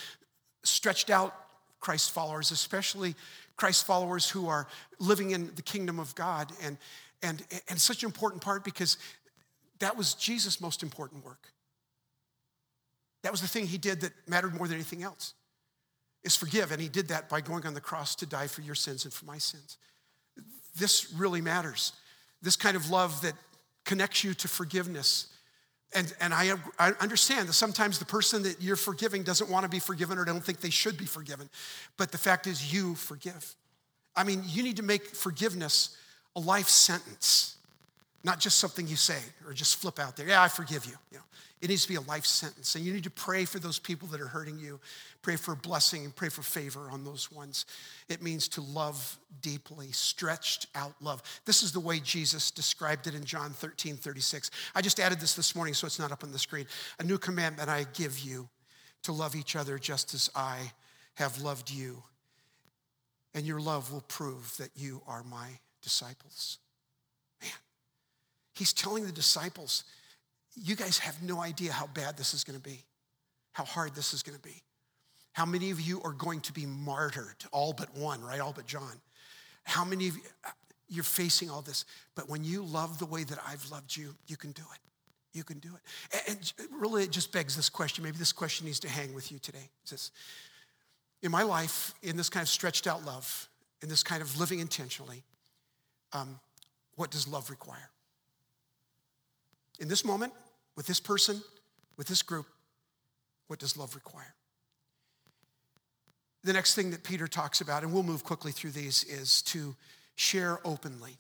[0.65, 1.35] stretched out
[1.81, 3.15] Christ followers, especially
[3.57, 4.67] Christ followers who are
[4.99, 6.51] living in the kingdom of God.
[6.63, 6.79] And,
[7.23, 8.99] and, and such an important part because
[9.79, 11.49] that was Jesus' most important work.
[13.23, 15.35] That was the thing he did that mattered more than anything else,
[16.23, 16.73] is forgive.
[16.73, 19.13] And he did that by going on the cross to die for your sins and
[19.13, 19.79] for my sins.
[20.77, 21.93] This really matters.
[22.43, 23.35] This kind of love that
[23.85, 25.29] connects you to forgiveness
[25.95, 29.69] and, and I, I understand that sometimes the person that you're forgiving doesn't want to
[29.69, 31.49] be forgiven or don't think they should be forgiven.
[31.97, 33.55] But the fact is, you forgive.
[34.17, 35.97] I mean, you need to make forgiveness
[36.37, 37.54] a life sentence,
[38.25, 40.27] not just something you say or just flip out there.
[40.27, 40.95] Yeah, I forgive you.
[41.13, 41.25] you know,
[41.61, 42.75] it needs to be a life sentence.
[42.75, 44.81] And you need to pray for those people that are hurting you,
[45.23, 47.67] pray for blessing and pray for favor on those ones.
[48.09, 51.23] It means to love deeply, stretched out love.
[51.45, 54.51] This is the way Jesus described it in John 13, 36.
[54.75, 56.67] I just added this this morning so it's not up on the screen.
[56.99, 58.49] A new commandment I give you
[59.03, 60.73] to love each other just as I
[61.15, 62.03] have loved you.
[63.35, 65.49] And your love will prove that you are my
[65.83, 66.59] disciples.
[68.55, 69.85] He's telling the disciples,
[70.55, 72.85] you guys have no idea how bad this is going to be,
[73.53, 74.63] how hard this is going to be.
[75.33, 77.45] How many of you are going to be martyred?
[77.51, 78.41] All but one, right?
[78.41, 79.01] All but John.
[79.65, 80.23] How many of you,
[80.89, 84.37] you're facing all this, but when you love the way that I've loved you, you
[84.37, 84.81] can do it.
[85.37, 86.23] You can do it.
[86.29, 88.05] And really, it just begs this question.
[88.05, 89.71] Maybe this question needs to hang with you today.
[89.83, 90.11] It's this,
[91.23, 93.49] in my life, in this kind of stretched out love,
[93.83, 95.25] in this kind of living intentionally,
[96.13, 96.39] um,
[96.95, 97.91] what does love require?
[99.81, 100.33] In this moment,
[100.77, 101.43] with this person,
[101.97, 102.47] with this group,
[103.47, 104.35] what does love require?
[106.43, 109.75] The next thing that Peter talks about, and we'll move quickly through these, is to
[110.15, 111.17] share openly.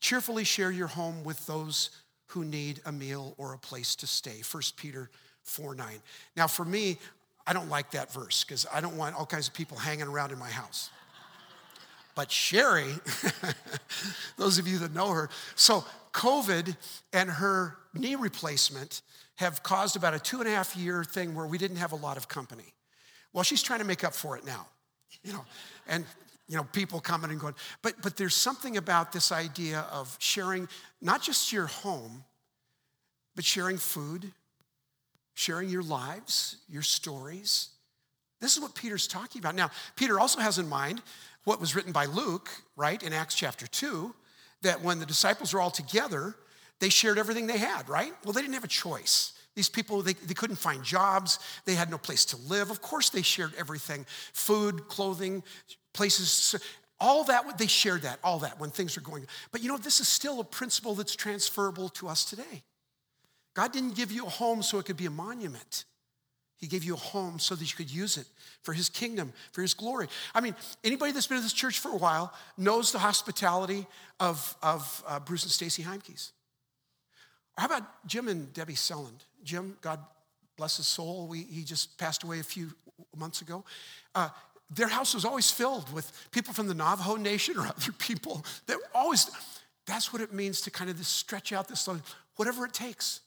[0.00, 1.90] Cheerfully share your home with those
[2.28, 4.42] who need a meal or a place to stay.
[4.50, 5.10] 1 Peter
[5.42, 5.86] 4 9.
[6.36, 6.98] Now, for me,
[7.46, 10.32] I don't like that verse because I don't want all kinds of people hanging around
[10.32, 10.90] in my house.
[12.14, 12.94] But Sherry,
[14.36, 16.76] those of you that know her, so COVID
[17.12, 19.02] and her knee replacement
[19.36, 21.96] have caused about a two and a half year thing where we didn't have a
[21.96, 22.74] lot of company.
[23.32, 24.66] Well, she's trying to make up for it now,
[25.22, 25.44] you know,
[25.86, 26.04] and
[26.48, 27.54] you know, people coming and going.
[27.80, 30.68] But but there's something about this idea of sharing
[31.00, 32.24] not just your home,
[33.36, 34.32] but sharing food,
[35.34, 37.70] sharing your lives, your stories.
[38.40, 39.54] This is what Peter's talking about.
[39.54, 41.02] Now, Peter also has in mind
[41.44, 44.14] what was written by Luke, right, in Acts chapter 2,
[44.62, 46.34] that when the disciples were all together,
[46.80, 48.12] they shared everything they had, right?
[48.24, 49.32] Well, they didn't have a choice.
[49.54, 51.38] These people, they, they couldn't find jobs.
[51.64, 52.70] They had no place to live.
[52.70, 55.42] Of course, they shared everything food, clothing,
[55.92, 56.54] places,
[57.00, 59.26] all that, they shared that, all that when things were going.
[59.50, 62.62] But you know, this is still a principle that's transferable to us today.
[63.54, 65.84] God didn't give you a home so it could be a monument.
[66.60, 68.26] He gave you a home so that you could use it
[68.62, 70.08] for his kingdom, for his glory.
[70.34, 73.86] I mean, anybody that's been in this church for a while knows the hospitality
[74.18, 76.32] of, of uh, Bruce and Stacy Heimke's.
[77.56, 79.24] How about Jim and Debbie Selland?
[79.42, 80.00] Jim, God
[80.56, 82.70] bless his soul, we, he just passed away a few
[83.16, 83.64] months ago.
[84.14, 84.28] Uh,
[84.68, 88.44] their house was always filled with people from the Navajo Nation or other people.
[88.66, 89.30] That always,
[89.86, 91.88] that's what it means to kind of stretch out this,
[92.36, 93.20] whatever it takes,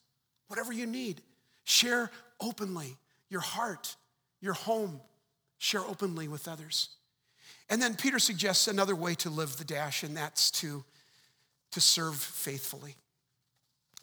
[0.47, 1.21] whatever you need.
[1.63, 2.97] Share openly
[3.33, 3.97] your heart,
[4.39, 5.01] your home,
[5.57, 6.89] share openly with others.
[7.69, 10.83] And then Peter suggests another way to live the dash, and that's to,
[11.71, 12.95] to serve faithfully.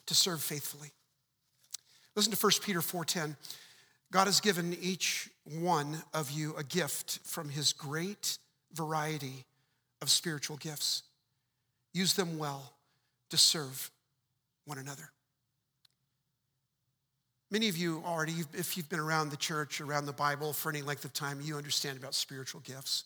[0.07, 0.91] To serve faithfully.
[2.15, 3.37] Listen to 1 Peter 4:10.
[4.11, 8.37] God has given each one of you a gift from his great
[8.73, 9.45] variety
[10.01, 11.03] of spiritual gifts.
[11.93, 12.73] Use them well
[13.29, 13.89] to serve
[14.65, 15.11] one another.
[17.51, 20.81] Many of you already, if you've been around the church, around the Bible for any
[20.81, 23.03] length of time, you understand about spiritual gifts.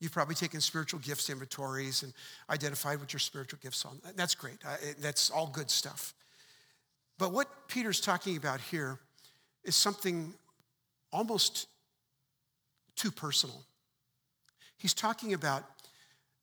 [0.00, 2.14] You've probably taken spiritual gifts inventories and
[2.48, 3.92] identified what your spiritual gifts are.
[4.16, 4.56] That's great.
[4.98, 6.14] That's all good stuff.
[7.18, 8.98] But what Peter's talking about here
[9.62, 10.32] is something
[11.12, 11.68] almost
[12.96, 13.62] too personal.
[14.78, 15.64] He's talking about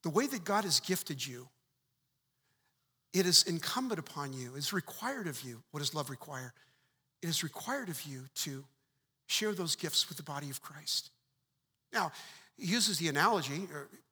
[0.03, 1.47] the way that God has gifted you.
[3.11, 5.63] It is incumbent upon you, is required of you.
[5.71, 6.53] What does love require?
[7.21, 8.63] It is required of you to
[9.27, 11.09] share those gifts with the body of Christ.
[11.93, 12.11] Now,
[12.57, 13.67] he uses the analogy,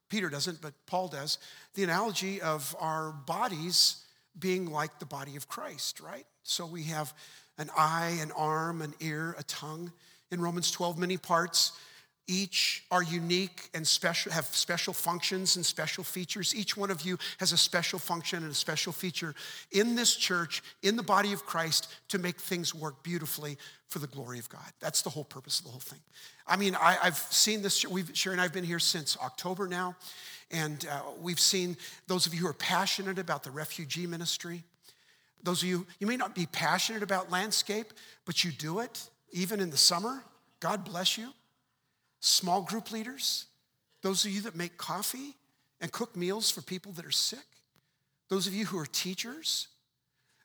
[0.10, 1.38] Peter doesn't, but Paul does,
[1.74, 4.04] the analogy of our bodies
[4.38, 6.26] being like the body of Christ, right?
[6.44, 7.14] So we have
[7.58, 9.92] an eye, an arm, an ear, a tongue.
[10.32, 11.72] In Romans 12, many parts
[12.28, 16.54] each are unique and special, have special functions and special features.
[16.54, 19.34] Each one of you has a special function and a special feature
[19.72, 24.08] in this church, in the body of Christ, to make things work beautifully for the
[24.08, 24.72] glory of God.
[24.82, 26.02] That's the whole purpose of the whole thing.
[26.46, 29.68] I mean, I, have seen this, we've, Sherry and I have been here since October
[29.68, 29.96] now,
[30.52, 34.64] and uh, we've seen those of you who are passionate about the refugee ministry.
[35.44, 37.94] Those of you, you may not be passionate about landscape,
[38.26, 40.24] but you do it, even in the summer.
[40.60, 41.30] God bless you
[42.20, 43.46] small group leaders,
[44.02, 45.36] those of you that make coffee
[45.82, 47.46] and cook meals for people that are sick,
[48.30, 49.68] those of you who are teachers,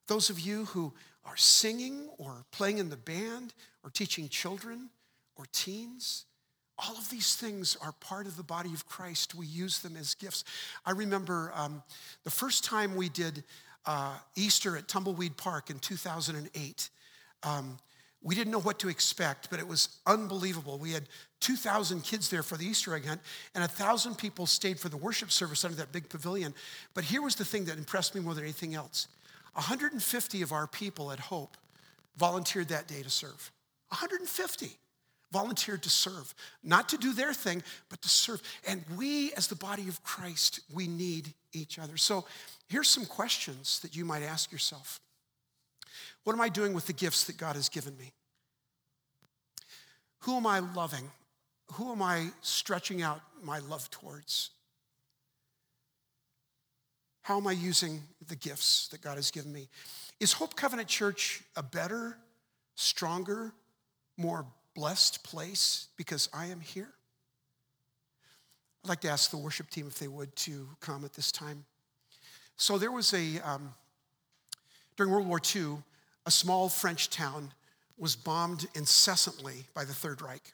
[0.07, 0.93] those of you who
[1.25, 3.55] are singing or playing in the band
[3.85, 4.91] or teaching children
[5.37, 6.25] or teens.
[6.79, 9.35] All of these things are part of the body of Christ.
[9.35, 10.45] We use them as gifts.
[10.85, 11.83] I remember um,
[12.25, 13.45] the first time we did
[13.87, 16.91] uh, Easter at Tumbleweed Park in 2008.
[17.45, 17.79] Um,
[18.23, 20.79] we didn't know what to expect, but it was unbelievable.
[20.79, 21.05] We had
[21.41, 23.21] 2,000 kids there for the Easter egg hunt,
[23.55, 26.55] and 1,000 people stayed for the worship service under that big pavilion.
[26.95, 29.09] But here was the thing that impressed me more than anything else
[29.55, 31.57] 150 of our people at Hope
[32.17, 33.51] volunteered that day to serve.
[33.89, 34.79] 150
[35.33, 38.43] volunteered to serve, not to do their thing, but to serve.
[38.69, 41.97] And we, as the body of Christ, we need each other.
[41.97, 42.27] So
[42.69, 45.01] here's some questions that you might ask yourself.
[46.25, 48.13] What am I doing with the gifts that God has given me?
[50.21, 51.11] Who am I loving?
[51.73, 54.51] Who am I stretching out my love towards?
[57.23, 59.69] How am I using the gifts that God has given me?
[60.21, 62.17] Is Hope Covenant Church a better,
[62.75, 63.53] stronger,
[64.17, 66.89] more blessed place because I am here?
[68.85, 71.65] I'd like to ask the worship team if they would to come at this time.
[72.57, 73.75] So there was a, um,
[74.97, 75.79] during World War II,
[76.27, 77.53] a small French town
[77.99, 80.53] was bombed incessantly by the Third Reich.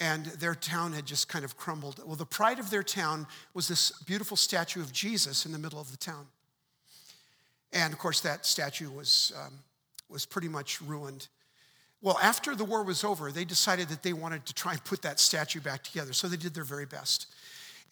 [0.00, 2.00] And their town had just kind of crumbled.
[2.04, 5.80] Well, the pride of their town was this beautiful statue of Jesus in the middle
[5.80, 6.26] of the town.
[7.72, 9.52] And of course, that statue was, um,
[10.08, 11.28] was pretty much ruined.
[12.00, 15.02] Well, after the war was over, they decided that they wanted to try and put
[15.02, 16.12] that statue back together.
[16.12, 17.28] So they did their very best.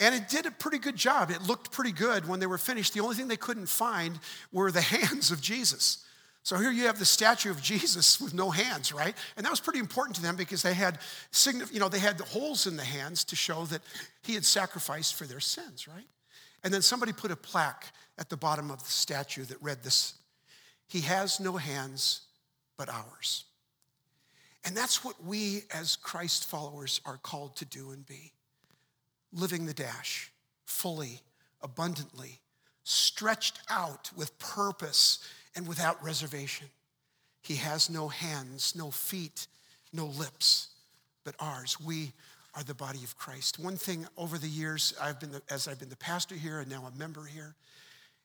[0.00, 1.30] And it did a pretty good job.
[1.30, 2.94] It looked pretty good when they were finished.
[2.94, 4.18] The only thing they couldn't find
[4.50, 6.04] were the hands of Jesus.
[6.42, 9.14] So here you have the statue of Jesus with no hands, right?
[9.36, 10.98] And that was pretty important to them because they had,
[11.72, 13.82] you know, they had the holes in the hands to show that
[14.22, 16.06] he had sacrificed for their sins, right?
[16.62, 17.86] And then somebody put a plaque
[18.18, 20.14] at the bottom of the statue that read this
[20.86, 22.22] He has no hands
[22.76, 23.44] but ours.
[24.64, 28.32] And that's what we as Christ followers are called to do and be
[29.32, 30.30] living the dash
[30.66, 31.20] fully,
[31.62, 32.40] abundantly,
[32.84, 35.20] stretched out with purpose
[35.56, 36.68] and without reservation.
[37.42, 39.46] He has no hands, no feet,
[39.92, 40.68] no lips,
[41.24, 41.78] but ours.
[41.80, 42.12] We
[42.54, 43.58] are the body of Christ.
[43.58, 46.70] One thing over the years, I've been the, as I've been the pastor here and
[46.70, 47.54] now a member here,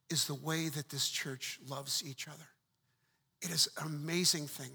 [0.09, 2.47] is the way that this church loves each other.
[3.41, 4.71] It is an amazing thing.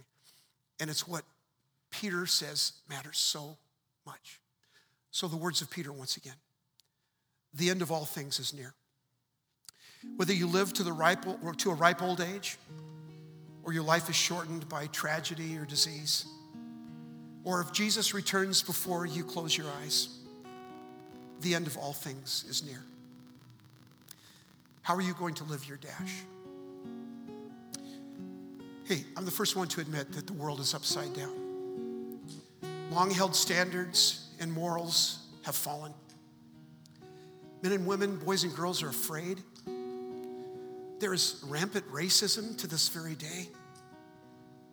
[0.81, 1.25] And it's what
[1.91, 3.59] Peter says matters so
[4.07, 4.41] much.
[5.11, 6.37] So, the words of Peter once again
[7.53, 8.75] the end of all things is near.
[10.17, 12.59] Whether you live to, the ripe, or to a ripe old age,
[13.65, 16.27] or your life is shortened by tragedy or disease,
[17.45, 20.19] or if Jesus returns before you close your eyes,
[21.41, 22.83] the end of all things is near.
[24.83, 26.23] How are you going to live your dash?
[28.85, 32.19] Hey, I'm the first one to admit that the world is upside down.
[32.91, 35.95] Long held standards and morals have fallen.
[37.63, 39.41] Men and women, boys and girls are afraid.
[41.01, 43.49] There is rampant racism to this very day.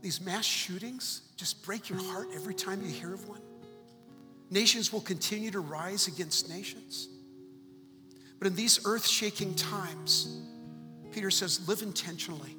[0.01, 3.41] These mass shootings just break your heart every time you hear of one.
[4.51, 7.07] Nations will continue to rise against nations.
[8.39, 10.41] But in these earth shaking times,
[11.11, 12.55] Peter says, live intentionally.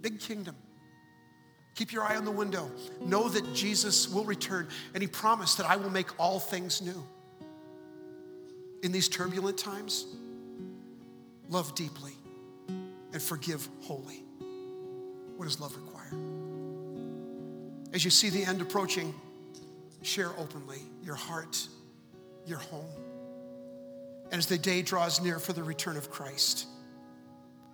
[0.00, 0.56] Big kingdom.
[1.76, 2.70] Keep your eye on the window.
[3.00, 7.06] Know that Jesus will return, and He promised that I will make all things new.
[8.82, 10.06] In these turbulent times,
[11.48, 12.12] love deeply
[12.68, 14.22] and forgive wholly.
[15.36, 16.12] What does love require?
[17.92, 19.14] As you see the end approaching,
[20.02, 21.66] share openly your heart,
[22.46, 22.84] your home.
[24.30, 26.66] And as the day draws near for the return of Christ,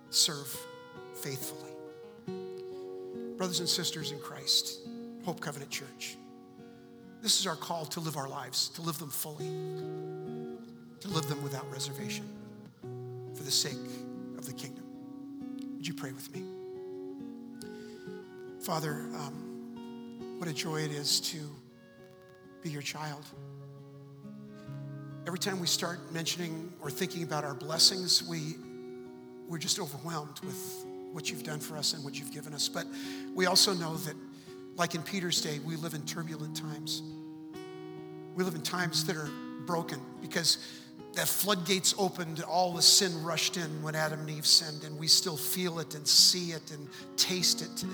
[0.09, 0.55] serve
[1.15, 1.71] faithfully.
[3.37, 4.79] Brothers and sisters in Christ,
[5.25, 6.15] Hope Covenant Church,
[7.21, 9.47] this is our call to live our lives, to live them fully,
[10.99, 12.29] to live them without reservation
[13.43, 13.73] for the sake
[14.37, 14.85] of the kingdom.
[15.75, 16.45] Would you pray with me?
[18.61, 21.39] Father, um, what a joy it is to
[22.61, 23.25] be your child.
[25.27, 28.55] Every time we start mentioning or thinking about our blessings, we,
[29.49, 32.69] we're just overwhelmed with what you've done for us and what you've given us.
[32.69, 32.87] But
[33.35, 34.15] we also know that,
[34.77, 37.03] like in Peter's day, we live in turbulent times.
[38.35, 39.29] We live in times that are
[39.65, 40.65] broken because
[41.13, 45.07] that floodgates opened, all the sin rushed in when Adam and Eve sinned, and we
[45.07, 46.87] still feel it and see it and
[47.17, 47.93] taste it today.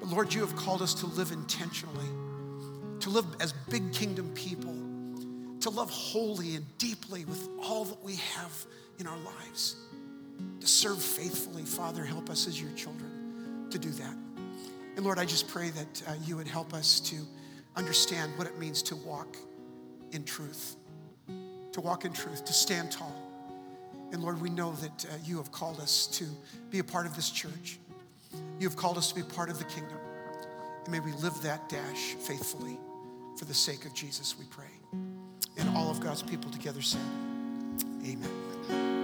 [0.00, 2.08] But Lord, you have called us to live intentionally,
[3.00, 4.72] to live as big kingdom people
[5.62, 8.66] to love wholly and deeply with all that we have
[8.98, 9.76] in our lives,
[10.60, 11.62] to serve faithfully.
[11.62, 14.14] Father, help us as your children to do that.
[14.96, 17.16] And Lord, I just pray that uh, you would help us to
[17.76, 19.36] understand what it means to walk
[20.10, 20.76] in truth,
[21.72, 23.14] to walk in truth, to stand tall.
[24.12, 26.26] And Lord, we know that uh, you have called us to
[26.70, 27.78] be a part of this church.
[28.58, 29.98] You have called us to be part of the kingdom.
[30.84, 32.78] And may we live that dash faithfully
[33.36, 34.66] for the sake of Jesus, we pray.
[35.56, 37.00] And all of God's people together said,
[38.04, 39.01] Amen.